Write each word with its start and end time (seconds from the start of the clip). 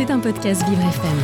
C'est 0.00 0.10
un 0.10 0.18
podcast 0.18 0.66
Vivre 0.66 0.80
FM. 0.80 1.18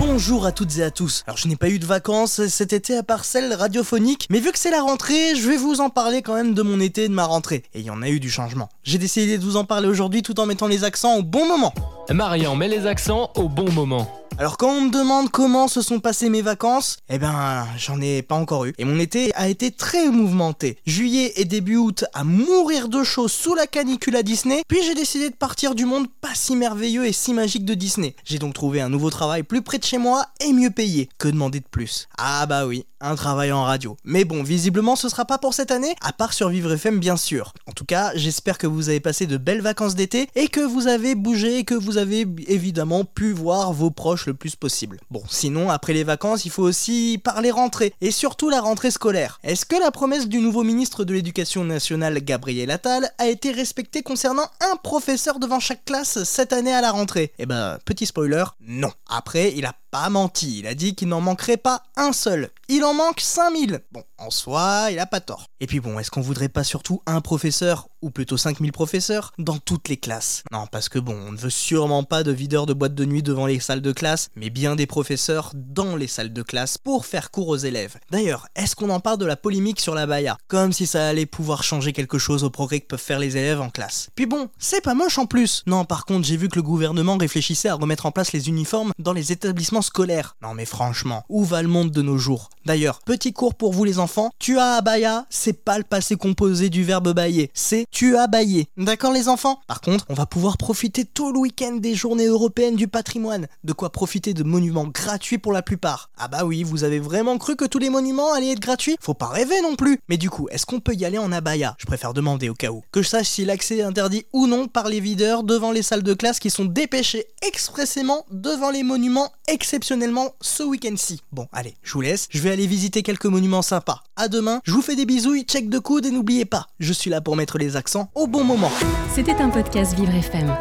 Bonjour 0.00 0.44
à 0.44 0.50
toutes 0.50 0.76
et 0.76 0.82
à 0.82 0.90
tous. 0.90 1.22
Alors 1.28 1.36
je 1.36 1.46
n'ai 1.46 1.54
pas 1.54 1.68
eu 1.68 1.78
de 1.78 1.86
vacances 1.86 2.48
cet 2.48 2.72
été 2.72 2.96
à 2.96 3.04
part 3.04 3.24
celle 3.24 3.54
radiophonique, 3.54 4.26
mais 4.28 4.40
vu 4.40 4.50
que 4.50 4.58
c'est 4.58 4.72
la 4.72 4.82
rentrée, 4.82 5.36
je 5.36 5.48
vais 5.48 5.56
vous 5.56 5.80
en 5.80 5.88
parler 5.88 6.20
quand 6.20 6.34
même 6.34 6.52
de 6.52 6.62
mon 6.62 6.80
été 6.80 7.04
et 7.04 7.08
de 7.08 7.14
ma 7.14 7.26
rentrée. 7.26 7.62
Et 7.74 7.78
il 7.78 7.86
y 7.86 7.90
en 7.90 8.02
a 8.02 8.08
eu 8.08 8.18
du 8.18 8.28
changement. 8.28 8.70
J'ai 8.82 8.98
décidé 8.98 9.38
de 9.38 9.44
vous 9.44 9.56
en 9.56 9.62
parler 9.62 9.86
aujourd'hui 9.86 10.22
tout 10.22 10.40
en 10.40 10.46
mettant 10.46 10.66
les 10.66 10.82
accents 10.82 11.14
au 11.14 11.22
bon 11.22 11.46
moment. 11.46 11.72
Marian 12.10 12.56
met 12.56 12.66
les 12.66 12.86
accents 12.86 13.30
au 13.36 13.48
bon 13.48 13.70
moment. 13.70 14.08
Alors 14.38 14.56
quand 14.56 14.70
on 14.70 14.80
me 14.82 14.90
demande 14.90 15.30
comment 15.30 15.68
se 15.68 15.82
sont 15.82 16.00
passées 16.00 16.30
mes 16.30 16.42
vacances, 16.42 16.96
eh 17.10 17.18
ben 17.18 17.66
j'en 17.76 18.00
ai 18.00 18.22
pas 18.22 18.34
encore 18.34 18.64
eu. 18.64 18.72
Et 18.78 18.84
mon 18.84 18.98
été 18.98 19.30
a 19.34 19.48
été 19.48 19.70
très 19.70 20.08
mouvementé. 20.08 20.78
Juillet 20.86 21.34
et 21.36 21.44
début 21.44 21.76
août 21.76 22.04
à 22.14 22.24
mourir 22.24 22.88
de 22.88 23.02
chaud 23.02 23.28
sous 23.28 23.54
la 23.54 23.66
canicule 23.66 24.16
à 24.16 24.22
Disney, 24.22 24.62
puis 24.66 24.82
j'ai 24.84 24.94
décidé 24.94 25.28
de 25.28 25.34
partir 25.34 25.74
du 25.74 25.84
monde 25.84 26.06
pas 26.20 26.34
si 26.34 26.56
merveilleux 26.56 27.06
et 27.06 27.12
si 27.12 27.34
magique 27.34 27.64
de 27.64 27.74
Disney. 27.74 28.16
J'ai 28.24 28.38
donc 28.38 28.54
trouvé 28.54 28.80
un 28.80 28.88
nouveau 28.88 29.10
travail 29.10 29.42
plus 29.42 29.62
près 29.62 29.78
de 29.78 29.84
chez 29.84 29.98
moi 29.98 30.26
et 30.40 30.52
mieux 30.52 30.70
payé. 30.70 31.08
Que 31.18 31.28
demander 31.28 31.60
de 31.60 31.68
plus? 31.70 32.08
Ah 32.16 32.46
bah 32.46 32.66
oui, 32.66 32.86
un 33.00 33.14
travail 33.16 33.52
en 33.52 33.64
radio. 33.64 33.96
Mais 34.04 34.24
bon, 34.24 34.42
visiblement 34.42 34.96
ce 34.96 35.10
sera 35.10 35.26
pas 35.26 35.38
pour 35.38 35.52
cette 35.52 35.70
année, 35.70 35.94
à 36.00 36.12
part 36.12 36.32
sur 36.32 36.48
Vivre 36.48 36.72
FM 36.72 36.98
bien 36.98 37.18
sûr. 37.18 37.52
En 37.68 37.72
tout 37.72 37.84
cas, 37.84 38.12
j'espère 38.14 38.56
que 38.56 38.66
vous 38.66 38.88
avez 38.88 39.00
passé 39.00 39.26
de 39.26 39.36
belles 39.36 39.60
vacances 39.60 39.94
d'été 39.94 40.28
et 40.34 40.48
que 40.48 40.60
vous 40.60 40.86
avez 40.86 41.14
bougé 41.14 41.58
et 41.58 41.64
que 41.64 41.74
vous 41.74 41.98
avez 41.98 42.26
évidemment 42.48 43.04
pu 43.04 43.32
voir 43.32 43.72
vos 43.72 43.90
proches 43.90 44.21
le 44.26 44.34
plus 44.34 44.56
possible. 44.56 44.98
Bon, 45.10 45.22
sinon, 45.28 45.70
après 45.70 45.92
les 45.92 46.04
vacances, 46.04 46.44
il 46.44 46.50
faut 46.50 46.62
aussi 46.62 47.20
parler 47.22 47.50
rentrée, 47.50 47.94
et 48.00 48.10
surtout 48.10 48.48
la 48.48 48.60
rentrée 48.60 48.90
scolaire. 48.90 49.38
Est-ce 49.42 49.66
que 49.66 49.76
la 49.76 49.90
promesse 49.90 50.28
du 50.28 50.38
nouveau 50.38 50.62
ministre 50.62 51.04
de 51.04 51.14
l'Éducation 51.14 51.64
nationale, 51.64 52.18
Gabriel 52.20 52.70
Attal, 52.70 53.10
a 53.18 53.28
été 53.28 53.50
respectée 53.50 54.02
concernant 54.02 54.48
un 54.60 54.76
professeur 54.76 55.38
devant 55.38 55.60
chaque 55.60 55.84
classe 55.84 56.22
cette 56.24 56.52
année 56.52 56.74
à 56.74 56.80
la 56.80 56.90
rentrée? 56.90 57.32
Eh 57.38 57.46
ben, 57.46 57.78
petit 57.84 58.06
spoiler, 58.06 58.44
non. 58.60 58.92
Après, 59.08 59.52
il 59.56 59.66
a 59.66 59.74
pas 59.92 60.08
menti, 60.08 60.60
il 60.60 60.66
a 60.66 60.74
dit 60.74 60.94
qu'il 60.94 61.08
n'en 61.08 61.20
manquerait 61.20 61.58
pas 61.58 61.82
un 61.96 62.14
seul. 62.14 62.48
Il 62.68 62.82
en 62.82 62.94
manque 62.94 63.20
5000. 63.20 63.80
Bon, 63.92 64.02
en 64.16 64.30
soi, 64.30 64.88
il 64.90 64.98
a 64.98 65.04
pas 65.04 65.20
tort. 65.20 65.44
Et 65.60 65.66
puis 65.66 65.80
bon, 65.80 65.98
est-ce 65.98 66.10
qu'on 66.10 66.22
voudrait 66.22 66.48
pas 66.48 66.64
surtout 66.64 67.02
un 67.04 67.20
professeur, 67.20 67.88
ou 68.00 68.10
plutôt 68.10 68.38
5000 68.38 68.72
professeurs, 68.72 69.32
dans 69.38 69.58
toutes 69.58 69.90
les 69.90 69.98
classes? 69.98 70.44
Non, 70.50 70.66
parce 70.66 70.88
que 70.88 70.98
bon, 70.98 71.14
on 71.14 71.32
ne 71.32 71.36
veut 71.36 71.50
sûrement 71.50 72.04
pas 72.04 72.22
de 72.22 72.32
videurs 72.32 72.64
de 72.64 72.72
boîte 72.72 72.94
de 72.94 73.04
nuit 73.04 73.22
devant 73.22 73.44
les 73.44 73.60
salles 73.60 73.82
de 73.82 73.92
classe, 73.92 74.30
mais 74.34 74.48
bien 74.48 74.76
des 74.76 74.86
professeurs 74.86 75.52
dans 75.54 75.94
les 75.94 76.06
salles 76.06 76.32
de 76.32 76.42
classe 76.42 76.78
pour 76.78 77.04
faire 77.04 77.30
cours 77.30 77.48
aux 77.48 77.58
élèves. 77.58 77.98
D'ailleurs, 78.10 78.48
est-ce 78.56 78.74
qu'on 78.74 78.88
en 78.88 79.00
parle 79.00 79.18
de 79.18 79.26
la 79.26 79.36
polémique 79.36 79.80
sur 79.80 79.94
la 79.94 80.06
baya? 80.06 80.38
Comme 80.48 80.72
si 80.72 80.86
ça 80.86 81.06
allait 81.06 81.26
pouvoir 81.26 81.62
changer 81.62 81.92
quelque 81.92 82.16
chose 82.16 82.44
au 82.44 82.50
progrès 82.50 82.80
que 82.80 82.86
peuvent 82.86 82.98
faire 82.98 83.18
les 83.18 83.36
élèves 83.36 83.60
en 83.60 83.68
classe. 83.68 84.08
Puis 84.14 84.24
bon, 84.24 84.48
c'est 84.58 84.80
pas 84.80 84.94
moche 84.94 85.18
en 85.18 85.26
plus. 85.26 85.62
Non, 85.66 85.84
par 85.84 86.06
contre, 86.06 86.26
j'ai 86.26 86.38
vu 86.38 86.48
que 86.48 86.56
le 86.56 86.62
gouvernement 86.62 87.18
réfléchissait 87.18 87.68
à 87.68 87.74
remettre 87.74 88.06
en 88.06 88.12
place 88.12 88.32
les 88.32 88.48
uniformes 88.48 88.92
dans 88.98 89.12
les 89.12 89.32
établissements 89.32 89.81
scolaire. 89.82 90.36
Non 90.42 90.54
mais 90.54 90.64
franchement, 90.64 91.24
où 91.28 91.44
va 91.44 91.62
le 91.62 91.68
monde 91.68 91.90
de 91.90 92.02
nos 92.02 92.18
jours? 92.18 92.50
D'ailleurs, 92.64 93.00
petit 93.04 93.32
cours 93.32 93.54
pour 93.54 93.72
vous 93.72 93.84
les 93.84 93.98
enfants, 93.98 94.30
tu 94.38 94.58
as 94.58 94.74
abaya, 94.74 95.26
c'est 95.30 95.52
pas 95.64 95.78
le 95.78 95.84
passé 95.84 96.16
composé 96.16 96.70
du 96.70 96.84
verbe 96.84 97.12
bailler, 97.12 97.50
c'est 97.54 97.86
tu 97.90 98.16
as 98.16 98.26
baillé. 98.26 98.68
D'accord 98.76 99.12
les 99.12 99.28
enfants? 99.28 99.60
Par 99.66 99.80
contre, 99.80 100.06
on 100.08 100.14
va 100.14 100.26
pouvoir 100.26 100.56
profiter 100.56 101.04
tout 101.04 101.32
le 101.32 101.38
week-end 101.38 101.76
des 101.76 101.94
journées 101.94 102.26
européennes 102.26 102.76
du 102.76 102.88
patrimoine. 102.88 103.48
De 103.64 103.72
quoi 103.72 103.90
profiter 103.90 104.34
de 104.34 104.42
monuments 104.42 104.86
gratuits 104.86 105.38
pour 105.38 105.52
la 105.52 105.62
plupart. 105.62 106.10
Ah 106.18 106.28
bah 106.28 106.44
oui, 106.44 106.62
vous 106.62 106.84
avez 106.84 107.00
vraiment 107.00 107.38
cru 107.38 107.56
que 107.56 107.64
tous 107.64 107.78
les 107.78 107.90
monuments 107.90 108.32
allaient 108.32 108.52
être 108.52 108.60
gratuits? 108.60 108.96
Faut 109.00 109.14
pas 109.14 109.28
rêver 109.28 109.60
non 109.62 109.76
plus. 109.76 109.98
Mais 110.08 110.16
du 110.16 110.30
coup, 110.30 110.48
est-ce 110.50 110.66
qu'on 110.66 110.80
peut 110.80 110.94
y 110.94 111.04
aller 111.04 111.18
en 111.18 111.32
abaya? 111.32 111.74
Je 111.78 111.86
préfère 111.86 112.14
demander 112.14 112.48
au 112.48 112.54
cas 112.54 112.70
où. 112.70 112.82
Que 112.92 113.02
je 113.02 113.08
sache 113.08 113.28
si 113.28 113.44
l'accès 113.44 113.78
est 113.78 113.82
interdit 113.82 114.24
ou 114.32 114.46
non 114.46 114.68
par 114.68 114.88
les 114.88 115.00
videurs 115.00 115.42
devant 115.42 115.72
les 115.72 115.82
salles 115.82 116.02
de 116.02 116.14
classe 116.14 116.38
qui 116.38 116.50
sont 116.50 116.64
dépêchés 116.64 117.26
expressément 117.42 118.24
devant 118.30 118.70
les 118.70 118.82
monuments 118.82 119.32
exceptionnellement 119.48 120.32
ce 120.40 120.62
week-end-ci. 120.62 121.20
Bon, 121.32 121.46
allez, 121.52 121.74
je 121.82 121.92
vous 121.92 122.00
laisse, 122.00 122.28
aller 122.52 122.66
visiter 122.66 123.02
quelques 123.02 123.26
monuments 123.26 123.62
sympas. 123.62 124.02
À 124.16 124.28
demain, 124.28 124.60
je 124.64 124.72
vous 124.72 124.82
fais 124.82 124.96
des 124.96 125.06
bisous, 125.06 125.40
check 125.42 125.68
de 125.68 125.78
coude 125.78 126.06
et 126.06 126.10
n'oubliez 126.10 126.44
pas, 126.44 126.68
je 126.78 126.92
suis 126.92 127.10
là 127.10 127.20
pour 127.20 127.36
mettre 127.36 127.58
les 127.58 127.76
accents 127.76 128.10
au 128.14 128.26
bon 128.26 128.44
moment. 128.44 128.70
C'était 129.14 129.36
un 129.36 129.48
podcast 129.48 129.94
Vivre 129.94 130.14
FM. 130.14 130.54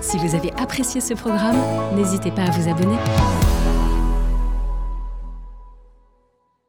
Si 0.00 0.18
vous 0.18 0.34
avez 0.34 0.52
apprécié 0.54 1.00
ce 1.00 1.14
programme, 1.14 1.56
n'hésitez 1.94 2.30
pas 2.30 2.42
à 2.42 2.50
vous 2.50 2.68
abonner. 2.68 2.96